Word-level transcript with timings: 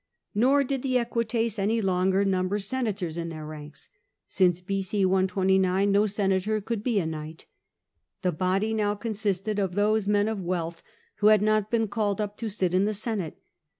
Nor 0.33 0.63
did 0.63 0.81
the 0.81 0.95
Eqnites 0.95 1.59
any 1.59 1.79
longer 1.79 2.25
number 2.25 2.57
senators 2.57 3.17
in 3.17 3.29
their 3.29 3.45
ranks; 3.45 3.87
since 4.27 4.59
B.c. 4.59 5.05
129 5.05 5.91
no 5.91 6.07
senator 6.07 6.59
could 6.59 6.81
be 6.83 6.99
a 6.99 7.05
knight. 7.05 7.45
The 8.23 8.31
body 8.31 8.73
now 8.73 8.95
consisted 8.95 9.59
of 9.59 9.75
those 9.75 10.07
men 10.07 10.27
of 10.27 10.41
wealth 10.41 10.81
who 11.17 11.27
had 11.27 11.43
not 11.43 11.69
been 11.69 11.87
called 11.87 12.19
up 12.19 12.35
to 12.37 12.49
sit 12.49 12.73
in 12.73 12.85
the 12.85 12.95
senate. 12.95 13.43